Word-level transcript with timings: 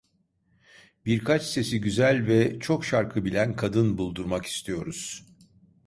Birkaç 1.05 1.43
sesi 1.43 1.81
güzel 1.81 2.27
ve 2.27 2.59
çok 2.59 2.85
şarkı 2.85 3.25
bilen 3.25 3.55
kadın 3.55 3.97
buldurmak 3.97 4.45
istiyoruz. 4.45 5.25